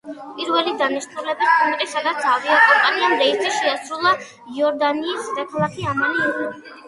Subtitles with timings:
[0.35, 4.15] პირველი დანიშნულების პუნქტი, სადაც ავიაკომპანიამ რეისი შეასრულა
[4.61, 6.49] იორდანიის დედაქალაქი ამანი იყო.